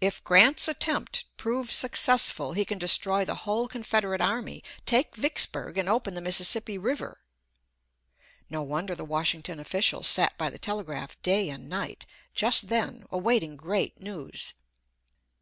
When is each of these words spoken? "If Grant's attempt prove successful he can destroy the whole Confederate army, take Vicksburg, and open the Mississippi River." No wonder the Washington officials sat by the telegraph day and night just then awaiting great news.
"If 0.00 0.24
Grant's 0.24 0.68
attempt 0.68 1.26
prove 1.36 1.70
successful 1.70 2.54
he 2.54 2.64
can 2.64 2.78
destroy 2.78 3.26
the 3.26 3.34
whole 3.44 3.68
Confederate 3.68 4.22
army, 4.22 4.64
take 4.86 5.14
Vicksburg, 5.14 5.76
and 5.76 5.86
open 5.86 6.14
the 6.14 6.22
Mississippi 6.22 6.78
River." 6.78 7.20
No 8.48 8.62
wonder 8.62 8.94
the 8.94 9.04
Washington 9.04 9.60
officials 9.60 10.06
sat 10.06 10.38
by 10.38 10.48
the 10.48 10.58
telegraph 10.58 11.20
day 11.20 11.50
and 11.50 11.68
night 11.68 12.06
just 12.34 12.68
then 12.68 13.04
awaiting 13.10 13.56
great 13.56 14.00
news. 14.00 14.54